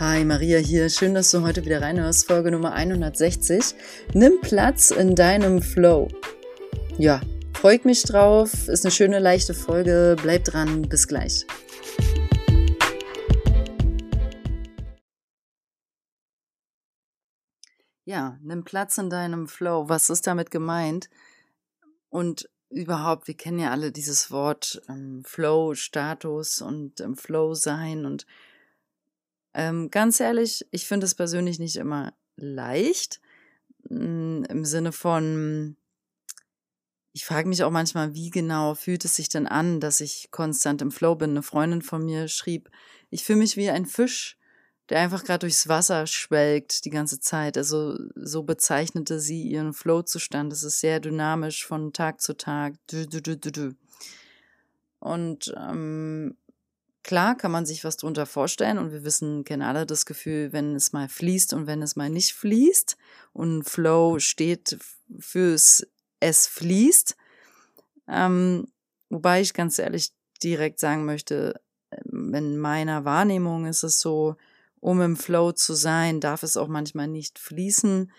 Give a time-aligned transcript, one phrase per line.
[0.00, 0.88] Hi, Maria hier.
[0.88, 2.26] Schön, dass du heute wieder reinhörst.
[2.26, 3.74] Folge Nummer 160.
[4.14, 6.08] Nimm Platz in deinem Flow.
[6.96, 7.20] Ja,
[7.52, 8.66] freut mich drauf.
[8.66, 10.16] Ist eine schöne, leichte Folge.
[10.22, 10.88] Bleib dran.
[10.88, 11.44] Bis gleich.
[18.06, 19.90] Ja, nimm Platz in deinem Flow.
[19.90, 21.10] Was ist damit gemeint?
[22.08, 28.06] Und überhaupt, wir kennen ja alle dieses Wort ähm, Flow, Status und ähm, Flow sein.
[28.06, 28.24] Und
[29.54, 33.20] ähm, ganz ehrlich, ich finde es persönlich nicht immer leicht.
[33.88, 35.76] Mm, Im Sinne von,
[37.12, 40.82] ich frage mich auch manchmal, wie genau fühlt es sich denn an, dass ich konstant
[40.82, 41.30] im Flow bin.
[41.30, 42.70] Eine Freundin von mir schrieb,
[43.10, 44.38] ich fühle mich wie ein Fisch,
[44.88, 47.56] der einfach gerade durchs Wasser schwelgt die ganze Zeit.
[47.56, 50.52] Also so bezeichnete sie ihren Flow-Zustand.
[50.52, 52.74] Es ist sehr dynamisch von Tag zu Tag.
[54.98, 56.36] Und ähm,
[57.02, 60.74] klar kann man sich was drunter vorstellen und wir wissen, kennen alle das Gefühl, wenn
[60.74, 62.96] es mal fließt und wenn es mal nicht fließt.
[63.32, 64.78] Und Flow steht
[65.18, 65.86] fürs
[66.20, 67.16] es fließt.
[68.08, 68.68] Ähm,
[69.08, 70.12] wobei ich ganz ehrlich
[70.42, 74.36] direkt sagen möchte, ähm, in meiner Wahrnehmung ist es so,
[74.80, 78.12] um im Flow zu sein, darf es auch manchmal nicht fließen.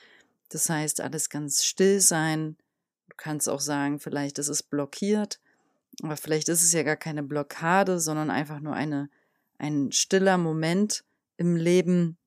[0.50, 2.58] Das heißt, alles ganz still sein.
[3.10, 5.40] Du kannst auch sagen, vielleicht ist es blockiert,
[6.02, 9.10] aber vielleicht ist es ja gar keine Blockade, sondern einfach nur eine,
[9.58, 11.04] ein stiller Moment
[11.38, 12.18] im Leben,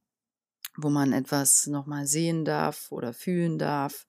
[0.77, 4.07] wo man etwas nochmal sehen darf oder fühlen darf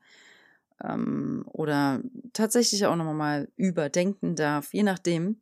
[0.83, 2.01] ähm, oder
[2.33, 5.41] tatsächlich auch nochmal überdenken darf, je nachdem.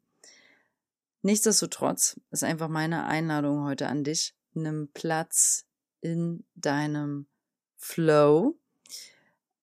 [1.21, 5.65] Nichtsdestotrotz ist einfach meine Einladung heute an dich, nimm Platz
[6.01, 7.27] in deinem
[7.77, 8.57] Flow.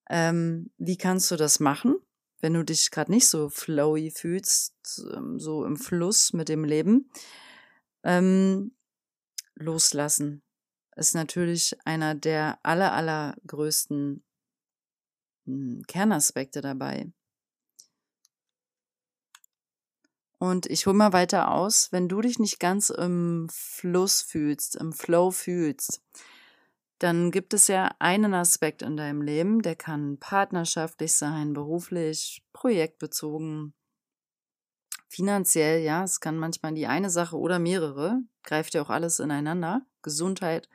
[0.08, 1.96] Ähm, wie kannst du das machen,
[2.40, 4.74] wenn du dich gerade nicht so flowy fühlst,
[5.14, 7.10] ähm, so im Fluss mit dem Leben?
[8.02, 8.72] Ähm,
[9.54, 10.42] loslassen
[10.96, 14.22] ist natürlich einer der aller, allergrößten
[15.46, 17.12] hm, Kernaspekte dabei.
[20.38, 24.92] Und ich hole mal weiter aus, wenn du dich nicht ganz im Fluss fühlst, im
[24.92, 26.02] Flow fühlst,
[27.00, 33.74] dann gibt es ja einen Aspekt in deinem Leben, der kann partnerschaftlich sein, beruflich, projektbezogen,
[35.08, 39.82] finanziell, ja, es kann manchmal die eine Sache oder mehrere, greift ja auch alles ineinander,
[40.02, 40.68] Gesundheit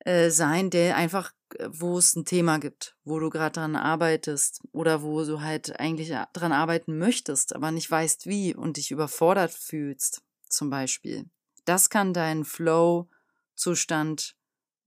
[0.00, 1.32] äh, sein, der einfach
[1.70, 6.12] wo es ein Thema gibt, wo du gerade dran arbeitest oder wo du halt eigentlich
[6.32, 11.26] dran arbeiten möchtest, aber nicht weißt wie und dich überfordert fühlst, zum Beispiel.
[11.64, 14.34] Das kann deinen Flow-Zustand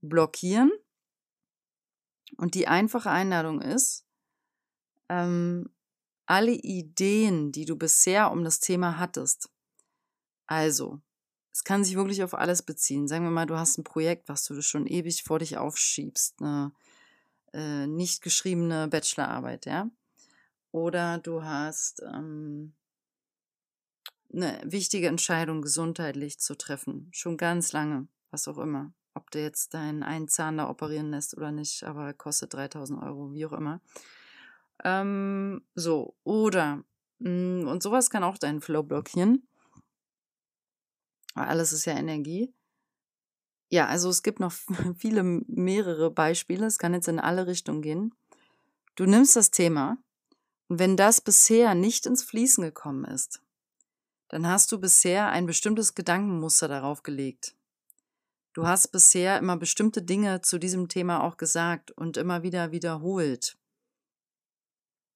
[0.06, 0.72] blockieren.
[2.38, 4.06] Und die einfache Einladung ist,
[5.10, 5.70] ähm,
[6.26, 9.50] alle Ideen, die du bisher um das Thema hattest,
[10.48, 11.02] also
[11.52, 13.08] es kann sich wirklich auf alles beziehen.
[13.08, 16.74] Sagen wir mal, du hast ein Projekt, was du schon ewig vor dich aufschiebst, eine
[17.54, 19.90] äh, nicht geschriebene Bachelorarbeit, ja.
[20.72, 22.74] Oder du hast ähm,
[24.34, 28.92] eine wichtige Entscheidung gesundheitlich zu treffen, schon ganz lange, was auch immer.
[29.16, 33.34] Ob du jetzt deinen einen Zahn da operieren lässt oder nicht, aber kostet 3000 Euro,
[33.34, 33.82] wie auch immer.
[34.84, 36.84] Ähm, so, oder,
[37.20, 39.48] mh, mm, und sowas kann auch deinen Flow blockieren
[41.36, 42.54] alles ist ja Energie.
[43.70, 44.54] Ja, also es gibt noch
[44.98, 46.66] viele, mehrere Beispiele.
[46.66, 48.16] Es kann jetzt in alle Richtungen gehen.
[48.96, 49.98] Du nimmst das Thema
[50.70, 53.42] und wenn das bisher nicht ins Fließen gekommen ist,
[54.30, 57.56] dann hast du bisher ein bestimmtes Gedankenmuster darauf gelegt.
[58.56, 63.58] Du hast bisher immer bestimmte Dinge zu diesem Thema auch gesagt und immer wieder wiederholt.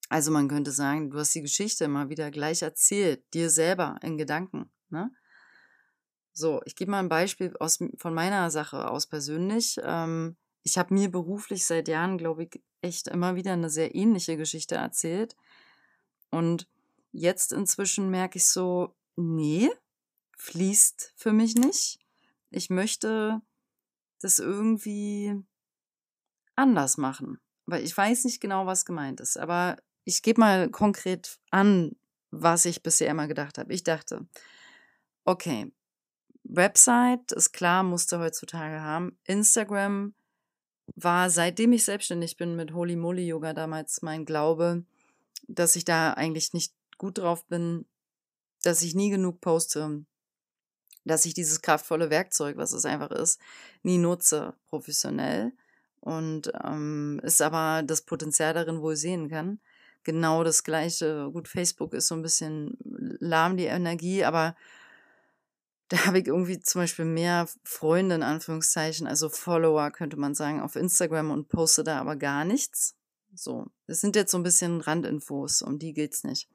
[0.10, 4.18] Also man könnte sagen, du hast die Geschichte immer wieder gleich erzählt, dir selber in
[4.18, 4.70] Gedanken.
[4.90, 5.10] Ne?
[6.34, 9.80] So, ich gebe mal ein Beispiel aus, von meiner Sache aus persönlich.
[9.84, 14.36] Ähm, ich habe mir beruflich seit Jahren, glaube ich, echt immer wieder eine sehr ähnliche
[14.36, 15.38] Geschichte erzählt.
[16.30, 16.68] Und
[17.14, 19.70] jetzt inzwischen merke ich so, nee,
[20.35, 22.00] fließt für mich nicht.
[22.51, 23.41] Ich möchte
[24.22, 25.35] das irgendwie
[26.55, 27.40] anders machen.
[27.66, 29.37] Weil ich weiß nicht genau, was gemeint ist.
[29.37, 31.96] Aber ich gebe mal konkret an,
[32.31, 33.73] was ich bisher immer gedacht habe.
[33.73, 34.28] Ich dachte,
[35.23, 35.72] okay,
[36.43, 39.17] Website ist klar, musste heutzutage haben.
[39.25, 40.13] Instagram
[40.96, 44.84] war, seitdem ich selbstständig bin mit Holy Moly Yoga damals mein Glaube,
[45.47, 47.85] dass ich da eigentlich nicht gut drauf bin,
[48.63, 50.05] dass ich nie genug poste,
[51.05, 53.40] dass ich dieses kraftvolle Werkzeug, was es einfach ist,
[53.84, 55.51] nie nutze professionell
[55.99, 59.59] und ähm, ist aber das Potenzial darin wohl sehen kann.
[60.03, 61.29] Genau das gleiche.
[61.31, 62.78] Gut, Facebook ist so ein bisschen
[63.19, 64.55] lahm die Energie, aber
[65.90, 70.61] da habe ich irgendwie zum Beispiel mehr Freunde in Anführungszeichen, also Follower könnte man sagen,
[70.61, 72.96] auf Instagram und poste da aber gar nichts.
[73.34, 76.47] So, das sind jetzt so ein bisschen Randinfos, um die geht's nicht.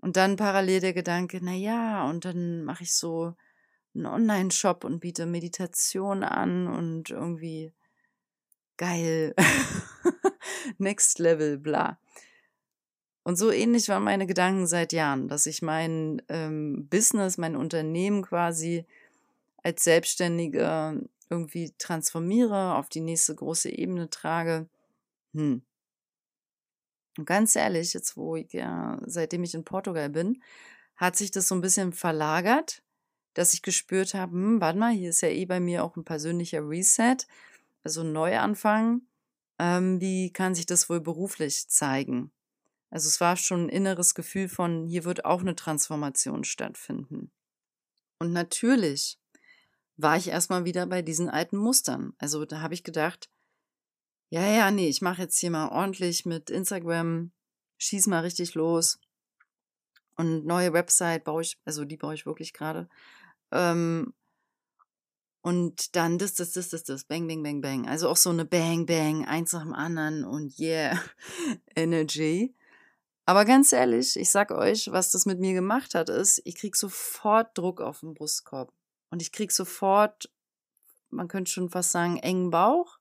[0.00, 3.34] Und dann parallel der Gedanke, na ja, und dann mache ich so
[3.94, 7.72] einen Online-Shop und biete Meditation an und irgendwie
[8.76, 9.34] geil,
[10.78, 11.98] next level, bla.
[13.22, 18.22] Und so ähnlich waren meine Gedanken seit Jahren, dass ich mein ähm, Business, mein Unternehmen
[18.22, 18.86] quasi
[19.62, 24.66] als Selbstständige irgendwie transformiere, auf die nächste große Ebene trage.
[25.34, 25.62] Hm.
[27.18, 30.42] Und ganz ehrlich, jetzt wo ich ja, seitdem ich in Portugal bin,
[30.96, 32.82] hat sich das so ein bisschen verlagert,
[33.34, 36.04] dass ich gespürt habe, hm, warte mal, hier ist ja eh bei mir auch ein
[36.04, 37.16] persönlicher Reset,
[37.82, 39.02] also ein Neuanfang.
[39.58, 42.30] Ähm, wie kann sich das wohl beruflich zeigen?
[42.90, 47.30] Also es war schon ein inneres Gefühl von, hier wird auch eine Transformation stattfinden.
[48.18, 49.18] Und natürlich
[49.96, 52.14] war ich erstmal wieder bei diesen alten Mustern.
[52.18, 53.30] Also da habe ich gedacht,
[54.30, 57.32] ja, ja, nee, ich mache jetzt hier mal ordentlich mit Instagram,
[57.78, 59.00] schieß mal richtig los.
[60.16, 62.88] Und neue Website baue ich, also die baue ich wirklich gerade.
[63.50, 64.14] Ähm,
[65.42, 67.88] und dann das, das, das, das, das, bang, bang, bang, bang.
[67.88, 71.00] Also auch so eine Bang, Bang, eins nach dem anderen und yeah,
[71.74, 72.54] Energy.
[73.24, 76.76] Aber ganz ehrlich, ich sag euch, was das mit mir gemacht hat, ist, ich krieg
[76.76, 78.72] sofort Druck auf den Brustkorb.
[79.10, 80.30] Und ich krieg sofort,
[81.08, 82.99] man könnte schon fast sagen, engen Bauch.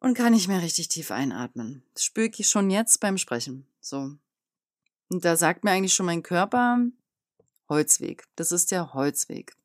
[0.00, 1.82] Und kann nicht mehr richtig tief einatmen.
[1.94, 3.66] Das spüre ich schon jetzt beim Sprechen.
[3.80, 4.12] So.
[5.08, 6.78] Und da sagt mir eigentlich schon mein Körper,
[7.68, 8.24] Holzweg.
[8.36, 9.56] Das ist der Holzweg.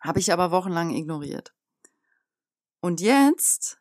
[0.00, 1.54] Habe ich aber wochenlang ignoriert.
[2.80, 3.78] Und jetzt,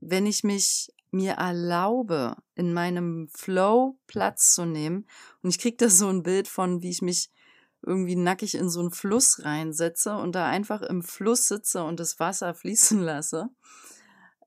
[0.00, 5.06] wenn ich mich mir erlaube, in meinem Flow Platz zu nehmen.
[5.42, 7.30] Und ich kriege da so ein Bild von, wie ich mich
[7.82, 12.18] irgendwie nackig in so einen Fluss reinsetze und da einfach im Fluss sitze und das
[12.18, 13.48] Wasser fließen lasse.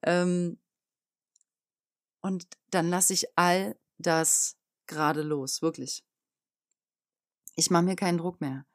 [0.04, 0.60] Ähm,
[2.22, 4.58] und dann lasse ich all das
[4.88, 6.04] gerade los, wirklich.
[7.56, 8.66] Ich mache mir keinen Druck mehr.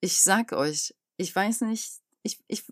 [0.00, 2.64] Ich sag euch, ich weiß nicht, ich, ich,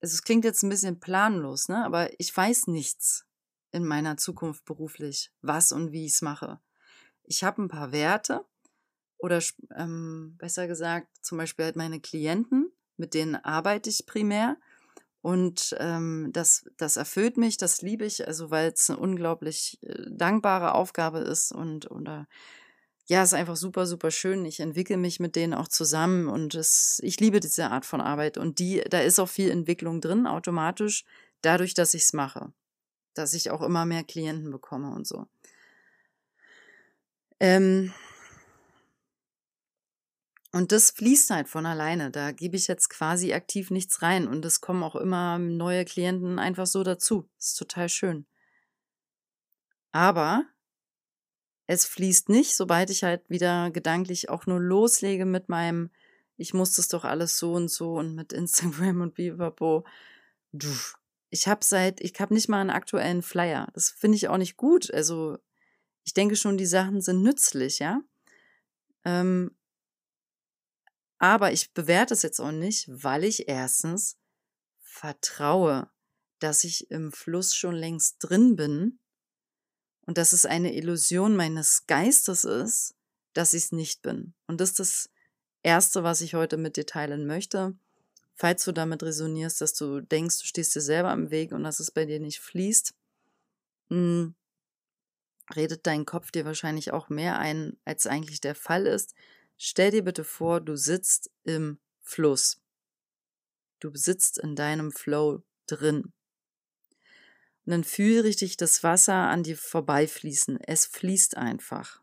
[0.00, 1.84] es klingt jetzt ein bisschen planlos, ne?
[1.84, 3.26] aber ich weiß nichts
[3.72, 6.60] in meiner Zukunft beruflich, was und wie ich es mache.
[7.24, 8.44] Ich habe ein paar Werte
[9.16, 9.42] oder
[9.76, 14.58] ähm, besser gesagt, zum Beispiel halt meine Klienten, mit denen arbeite ich primär.
[15.24, 20.02] Und ähm, das, das erfüllt mich, das liebe ich, also weil es eine unglaublich äh,
[20.10, 22.28] dankbare Aufgabe ist und oder
[23.06, 24.44] ja, ist einfach super, super schön.
[24.44, 28.36] Ich entwickle mich mit denen auch zusammen und es, ich liebe diese Art von Arbeit.
[28.36, 31.06] Und die, da ist auch viel Entwicklung drin, automatisch,
[31.40, 32.52] dadurch, dass ich es mache.
[33.14, 35.26] Dass ich auch immer mehr Klienten bekomme und so.
[37.40, 37.94] Ähm
[40.54, 42.12] und das fließt halt von alleine.
[42.12, 44.28] Da gebe ich jetzt quasi aktiv nichts rein.
[44.28, 47.28] Und es kommen auch immer neue Klienten einfach so dazu.
[47.38, 48.24] Das ist total schön.
[49.90, 50.44] Aber
[51.66, 55.90] es fließt nicht, sobald ich halt wieder gedanklich auch nur loslege mit meinem,
[56.36, 59.84] ich muss das doch alles so und so und mit Instagram und Bivapo.
[61.30, 63.66] Ich habe seit, ich habe nicht mal einen aktuellen Flyer.
[63.74, 64.94] Das finde ich auch nicht gut.
[64.94, 65.36] Also
[66.04, 68.02] ich denke schon, die Sachen sind nützlich, ja.
[69.04, 69.50] Ähm,
[71.24, 74.18] aber ich bewerte es jetzt auch nicht, weil ich erstens
[74.82, 75.90] vertraue,
[76.38, 78.98] dass ich im Fluss schon längst drin bin
[80.04, 82.94] und dass es eine Illusion meines Geistes ist,
[83.32, 84.34] dass ich es nicht bin.
[84.48, 85.10] Und das ist das
[85.62, 87.74] Erste, was ich heute mit dir teilen möchte.
[88.34, 91.80] Falls du damit resonierst, dass du denkst, du stehst dir selber am Weg und dass
[91.80, 92.92] es bei dir nicht fließt,
[93.88, 94.34] hm,
[95.56, 99.14] redet dein Kopf dir wahrscheinlich auch mehr ein, als eigentlich der Fall ist.
[99.56, 102.60] Stell dir bitte vor, du sitzt im Fluss.
[103.80, 106.12] Du sitzt in deinem Flow drin.
[107.66, 110.58] Und dann fühl richtig das Wasser an dir vorbeifließen.
[110.66, 112.02] Es fließt einfach.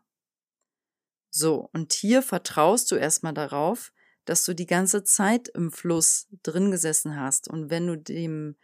[1.30, 3.92] So, und hier vertraust du erstmal darauf,
[4.24, 7.48] dass du die ganze Zeit im Fluss drin gesessen hast.
[7.48, 8.56] Und wenn du dem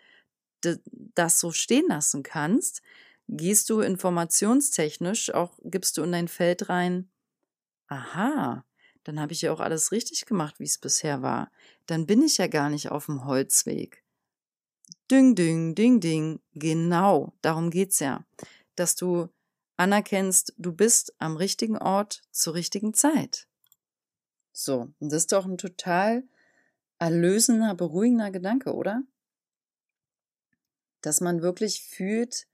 [1.15, 2.83] das so stehen lassen kannst,
[3.29, 7.11] gehst du informationstechnisch auch, gibst du in dein Feld rein,
[7.87, 8.65] aha,
[9.09, 11.51] dann habe ich ja auch alles richtig gemacht, wie es bisher war.
[11.87, 14.05] Dann bin ich ja gar nicht auf dem Holzweg.
[15.11, 16.41] Ding, ding, ding, ding.
[16.53, 18.27] Genau, darum geht's ja.
[18.75, 19.31] Dass du
[19.79, 23.49] anerkennst, du bist am richtigen Ort zur richtigen Zeit.
[24.53, 26.25] So, und das ist doch ein total
[26.99, 29.05] erlösender, beruhigender Gedanke, oder?
[31.01, 32.47] Dass man wirklich fühlt,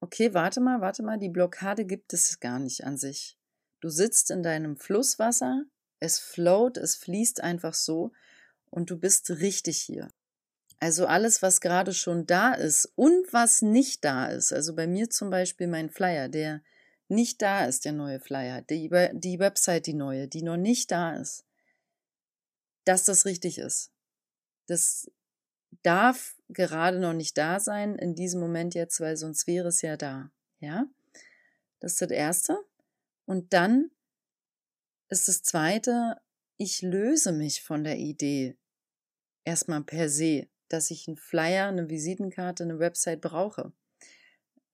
[0.00, 3.38] okay, warte mal, warte mal, die Blockade gibt es gar nicht an sich.
[3.78, 5.62] Du sitzt in deinem Flusswasser,
[6.00, 8.12] Es float, es fließt einfach so
[8.70, 10.08] und du bist richtig hier.
[10.78, 14.52] Also alles, was gerade schon da ist und was nicht da ist.
[14.52, 16.62] Also bei mir zum Beispiel mein Flyer, der
[17.08, 21.16] nicht da ist, der neue Flyer, die, die Website, die neue, die noch nicht da
[21.16, 21.44] ist,
[22.84, 23.90] dass das richtig ist.
[24.66, 25.10] Das
[25.82, 29.96] darf gerade noch nicht da sein in diesem Moment jetzt, weil sonst wäre es ja
[29.96, 30.30] da.
[30.60, 30.86] Ja,
[31.80, 32.58] das ist das Erste.
[33.24, 33.90] Und dann
[35.08, 36.16] ist das Zweite,
[36.56, 38.56] ich löse mich von der Idee
[39.44, 43.72] erstmal per se, dass ich einen Flyer, eine Visitenkarte, eine Website brauche.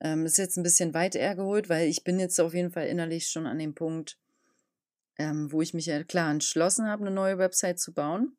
[0.00, 3.28] Ähm, ist jetzt ein bisschen weit hergeholt, weil ich bin jetzt auf jeden Fall innerlich
[3.28, 4.18] schon an dem Punkt,
[5.18, 8.36] ähm, wo ich mich ja klar entschlossen habe, eine neue Website zu bauen.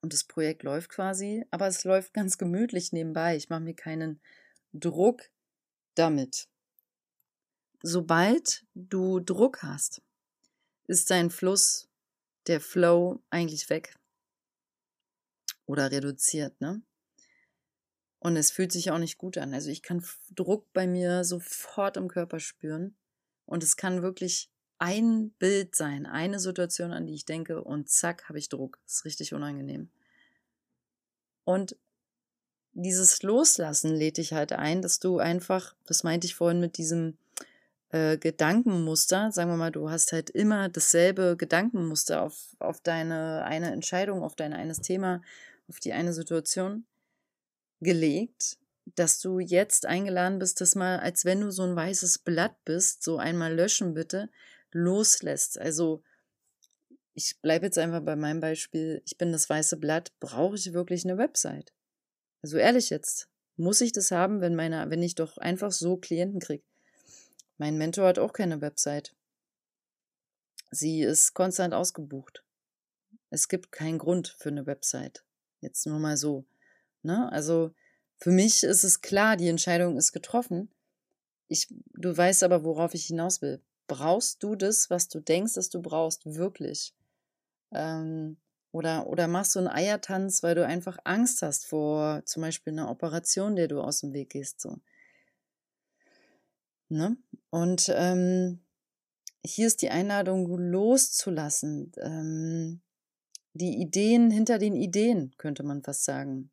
[0.00, 3.36] Und das Projekt läuft quasi, aber es läuft ganz gemütlich nebenbei.
[3.36, 4.20] Ich mache mir keinen
[4.72, 5.30] Druck
[5.94, 6.48] damit.
[7.82, 10.02] Sobald du Druck hast,
[10.86, 11.88] ist dein Fluss,
[12.46, 13.96] der Flow eigentlich weg
[15.66, 16.82] oder reduziert, ne?
[18.18, 19.52] Und es fühlt sich auch nicht gut an.
[19.52, 22.96] Also ich kann Druck bei mir sofort im Körper spüren.
[23.46, 24.48] Und es kann wirklich
[24.78, 28.78] ein Bild sein, eine Situation, an die ich denke, und zack, habe ich Druck.
[28.84, 29.90] Das ist richtig unangenehm.
[31.44, 31.76] Und
[32.72, 37.18] dieses Loslassen lädt dich halt ein, dass du einfach, das meinte ich vorhin mit diesem
[37.92, 43.70] äh, Gedankenmuster, sagen wir mal, du hast halt immer dasselbe Gedankenmuster auf, auf deine eine
[43.70, 45.22] Entscheidung, auf dein eines Thema
[45.68, 46.86] auf die eine Situation
[47.80, 48.58] gelegt,
[48.96, 53.02] dass du jetzt eingeladen bist, das mal, als wenn du so ein weißes Blatt bist,
[53.02, 54.28] so einmal löschen bitte,
[54.72, 55.58] loslässt.
[55.58, 56.02] Also
[57.14, 61.04] ich bleibe jetzt einfach bei meinem Beispiel, ich bin das weiße Blatt, brauche ich wirklich
[61.04, 61.72] eine Website?
[62.42, 66.40] Also ehrlich jetzt, muss ich das haben, wenn meine, wenn ich doch einfach so Klienten
[66.40, 66.64] kriege?
[67.62, 69.14] Mein Mentor hat auch keine Website.
[70.72, 72.42] Sie ist konstant ausgebucht.
[73.30, 75.22] Es gibt keinen Grund für eine Website.
[75.60, 76.44] Jetzt nur mal so.
[77.04, 77.30] Ne?
[77.30, 77.72] Also
[78.16, 80.72] für mich ist es klar, die Entscheidung ist getroffen.
[81.46, 83.62] Ich, du weißt aber, worauf ich hinaus will.
[83.86, 86.92] Brauchst du das, was du denkst, dass du brauchst, wirklich?
[87.70, 88.38] Ähm,
[88.72, 92.90] oder, oder machst du einen Eiertanz, weil du einfach Angst hast vor zum Beispiel einer
[92.90, 94.60] Operation, der du aus dem Weg gehst.
[94.60, 94.80] So.
[96.92, 97.16] Ne?
[97.48, 98.60] Und ähm,
[99.42, 101.90] hier ist die Einladung, loszulassen.
[101.96, 102.82] Ähm,
[103.54, 106.50] die Ideen hinter den Ideen, könnte man fast sagen.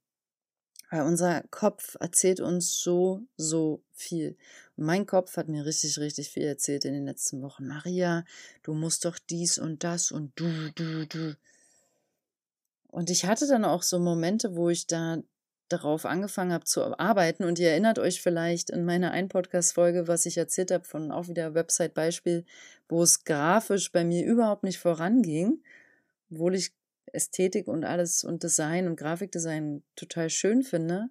[0.89, 4.37] Weil unser Kopf erzählt uns so, so viel.
[4.77, 7.67] Mein Kopf hat mir richtig, richtig viel erzählt in den letzten Wochen.
[7.67, 8.23] Maria,
[8.63, 11.35] du musst doch dies und das und du, du, du.
[12.87, 15.21] Und ich hatte dann auch so Momente, wo ich da
[15.69, 17.43] darauf angefangen habe zu arbeiten.
[17.43, 21.53] Und ihr erinnert euch vielleicht in meiner Ein-Podcast-Folge, was ich erzählt habe, von auch wieder
[21.53, 22.45] Website-Beispiel,
[22.87, 25.61] wo es grafisch bei mir überhaupt nicht voranging,
[26.31, 26.71] obwohl ich
[27.13, 31.09] Ästhetik und alles und Design und Grafikdesign total schön finde,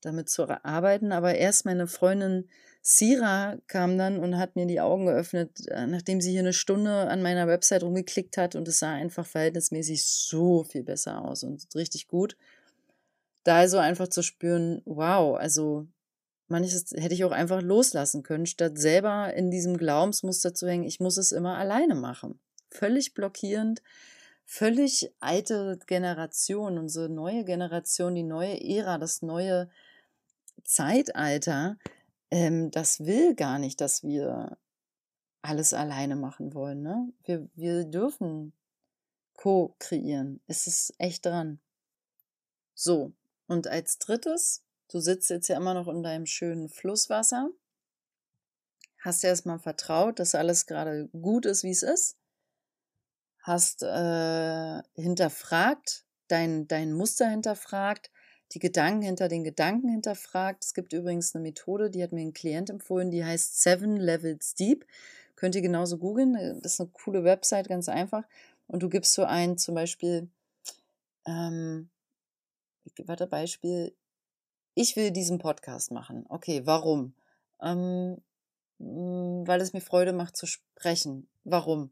[0.00, 1.12] damit zu arbeiten.
[1.12, 2.48] Aber erst meine Freundin
[2.88, 7.08] Sira kam dann und hat mir die Augen geöffnet, äh, nachdem sie hier eine Stunde
[7.08, 11.66] an meiner Website rumgeklickt hat und es sah einfach verhältnismäßig so viel besser aus und
[11.74, 12.36] richtig gut.
[13.46, 15.86] Da also einfach zu spüren, wow, also
[16.48, 20.98] manches hätte ich auch einfach loslassen können, statt selber in diesem Glaubensmuster zu hängen, ich
[20.98, 22.40] muss es immer alleine machen.
[22.72, 23.84] Völlig blockierend,
[24.44, 29.70] völlig alte Generation, unsere neue Generation, die neue Ära, das neue
[30.64, 31.78] Zeitalter,
[32.32, 34.58] ähm, das will gar nicht, dass wir
[35.42, 36.82] alles alleine machen wollen.
[36.82, 37.12] Ne?
[37.22, 38.54] Wir, wir dürfen
[39.34, 40.40] co-kreieren.
[40.48, 41.60] Es ist echt dran.
[42.74, 43.12] So,
[43.46, 47.50] und als drittes, du sitzt jetzt ja immer noch in deinem schönen Flusswasser,
[48.98, 52.16] hast dir erstmal vertraut, dass alles gerade gut ist, wie es ist
[53.46, 58.10] hast äh, hinterfragt, dein, dein Muster hinterfragt,
[58.52, 60.64] die Gedanken hinter den Gedanken hinterfragt.
[60.64, 64.54] Es gibt übrigens eine Methode, die hat mir ein Klient empfohlen, die heißt Seven Levels
[64.54, 64.84] Deep.
[65.36, 66.34] Könnt ihr genauso googeln.
[66.62, 68.24] Das ist eine coole Website, ganz einfach.
[68.66, 70.28] Und du gibst so ein, zum Beispiel,
[71.24, 71.88] ähm,
[73.04, 73.94] warte, Beispiel,
[74.74, 76.26] ich will diesen Podcast machen.
[76.28, 77.14] Okay, warum?
[77.62, 78.20] Ähm,
[78.78, 81.28] weil es mir Freude macht zu sprechen.
[81.44, 81.90] Warum?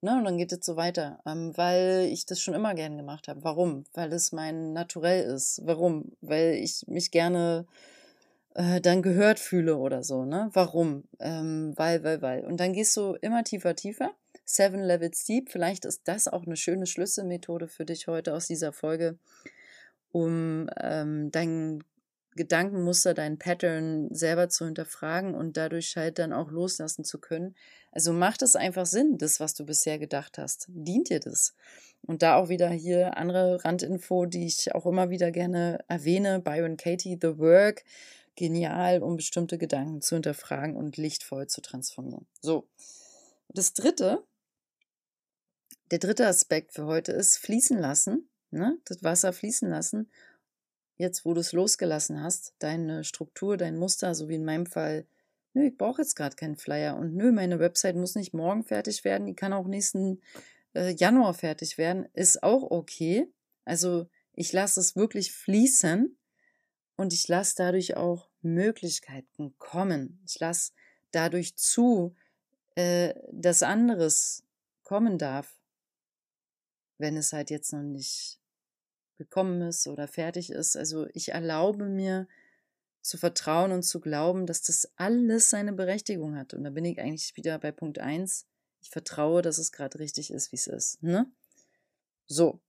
[0.00, 0.18] Ne?
[0.18, 3.42] Und dann geht es so weiter, ähm, weil ich das schon immer gern gemacht habe.
[3.44, 3.84] Warum?
[3.94, 5.62] Weil es mein Naturell ist.
[5.64, 6.12] Warum?
[6.20, 7.66] Weil ich mich gerne
[8.54, 10.24] äh, dann gehört fühle oder so.
[10.24, 10.50] Ne?
[10.52, 11.04] Warum?
[11.20, 12.44] Ähm, weil, weil, weil.
[12.44, 14.10] Und dann gehst du immer tiefer, tiefer.
[14.44, 15.50] Seven Levels Deep.
[15.50, 19.18] Vielleicht ist das auch eine schöne Schlüsselmethode für dich heute aus dieser Folge,
[20.14, 21.82] um ähm, dein
[22.36, 27.56] Gedankenmuster, dein Pattern selber zu hinterfragen und dadurch halt dann auch loslassen zu können.
[27.90, 30.66] Also macht es einfach Sinn, das, was du bisher gedacht hast.
[30.68, 31.54] Dient dir das?
[32.02, 36.38] Und da auch wieder hier andere Randinfo, die ich auch immer wieder gerne erwähne.
[36.38, 37.82] Byron Katie, The Work.
[38.36, 42.26] Genial, um bestimmte Gedanken zu hinterfragen und lichtvoll zu transformieren.
[42.40, 42.68] So.
[43.48, 44.24] Das dritte,
[45.90, 48.78] der dritte Aspekt für heute ist fließen lassen, ne?
[48.84, 50.08] das Wasser fließen lassen
[50.96, 55.06] jetzt, wo du es losgelassen hast, deine Struktur, dein Muster, so wie in meinem Fall,
[55.52, 59.04] nö, ich brauche jetzt gerade keinen Flyer und nö, meine Website muss nicht morgen fertig
[59.04, 60.20] werden, die kann auch nächsten
[60.74, 63.28] äh, Januar fertig werden, ist auch okay.
[63.64, 66.16] Also ich lasse es wirklich fließen
[66.96, 70.20] und ich lasse dadurch auch Möglichkeiten kommen.
[70.26, 70.72] Ich lasse
[71.10, 72.14] dadurch zu,
[72.76, 74.44] äh, dass anderes
[74.82, 75.56] kommen darf,
[76.98, 78.38] wenn es halt jetzt noch nicht
[79.16, 80.76] gekommen ist oder fertig ist.
[80.76, 82.26] Also ich erlaube mir
[83.00, 86.54] zu vertrauen und zu glauben, dass das alles seine Berechtigung hat.
[86.54, 88.46] Und da bin ich eigentlich wieder bei Punkt 1.
[88.80, 91.02] Ich vertraue, dass es gerade richtig ist, wie es ist.
[91.02, 91.26] Ne?
[92.26, 92.60] So,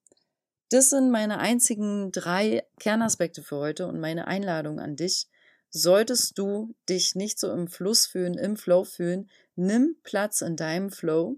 [0.69, 5.29] das sind meine einzigen drei Kernaspekte für heute und meine Einladung an dich.
[5.69, 10.89] Solltest du dich nicht so im Fluss fühlen, im Flow fühlen, nimm Platz in deinem
[10.89, 11.37] Flow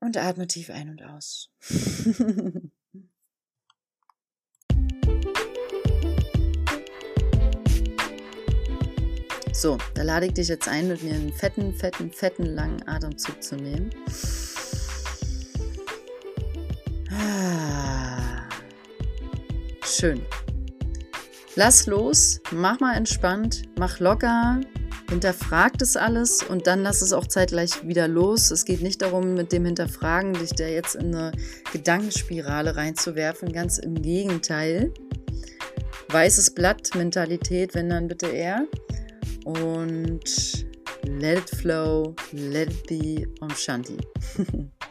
[0.00, 1.50] und atme tief ein und aus.
[9.52, 13.42] so, da lade ich dich jetzt ein, mit mir einen fetten, fetten, fetten, langen Atemzug
[13.42, 13.90] zu nehmen.
[17.10, 18.48] Ah.
[19.84, 20.22] Schön.
[21.54, 24.58] Lass los, mach mal entspannt, mach locker,
[25.10, 28.50] hinterfrag das alles und dann lass es auch zeitgleich wieder los.
[28.50, 31.32] Es geht nicht darum, mit dem Hinterfragen dich da jetzt in eine
[31.72, 33.52] Gedankenspirale reinzuwerfen.
[33.52, 34.94] Ganz im Gegenteil.
[36.08, 38.66] Weißes Blatt-Mentalität, wenn dann bitte eher.
[39.44, 40.66] Und
[41.04, 43.98] let it flow, let it be, Om Shanti.